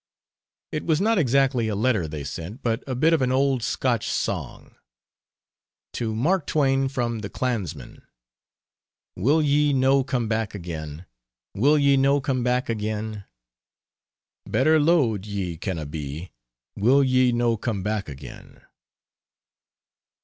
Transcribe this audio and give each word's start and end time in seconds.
It 0.71 0.83
was 0.83 0.99
not 0.99 1.19
exactly 1.19 1.67
a 1.67 1.75
letter 1.75 2.07
they 2.07 2.23
sent, 2.23 2.63
but 2.63 2.83
a 2.87 2.95
bit 2.95 3.13
of 3.13 3.21
an 3.21 3.31
old 3.31 3.61
Scotch 3.61 4.09
song 4.09 4.73
"To 5.93 6.15
Mark 6.15 6.47
Twain 6.47 6.87
from 6.87 7.19
The 7.19 7.29
Clansmen. 7.29 8.01
Will 9.15 9.43
ye 9.43 9.73
no 9.73 10.03
come 10.03 10.27
back 10.27 10.55
again, 10.55 11.05
Will 11.53 11.77
ye 11.77 11.97
no 11.97 12.19
come 12.19 12.43
back 12.43 12.67
again? 12.67 13.25
Better 14.47 14.79
lo'ed 14.79 15.27
ye 15.27 15.55
canna 15.55 15.85
be. 15.85 16.31
Will 16.75 17.03
ye 17.03 17.31
no 17.31 17.55
come 17.55 17.83
back 17.83 18.09
again?" 18.09 18.63